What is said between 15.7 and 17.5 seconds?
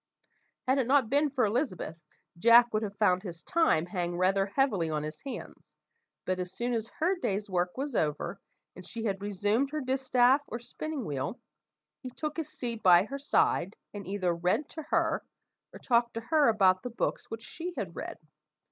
or talked to her about the books which